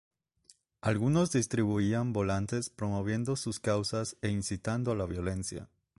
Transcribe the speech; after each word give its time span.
Algunos 0.81 1.31
distribuían 1.31 2.11
volantes 2.11 2.71
promoviendo 2.71 3.35
sus 3.35 3.59
causas 3.59 4.17
e 4.23 4.29
incitando 4.29 4.91
a 4.93 4.95
la 4.95 5.05
violencia. 5.05 5.69